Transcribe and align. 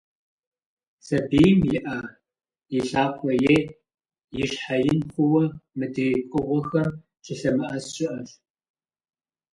Сабийм 1.05 1.59
и 1.75 1.77
Ӏэ, 1.85 1.97
и 2.77 2.79
лъакъуэ 2.87 3.33
е 3.55 3.57
и 4.41 4.43
щхьэ 4.49 4.77
ин 4.91 5.01
хъууэ, 5.11 5.43
мыдрей 5.77 6.15
пкъыгъуэхэм 6.29 6.89
щылъэмыӀэс 7.23 7.85
щыӀэщ. 7.93 8.29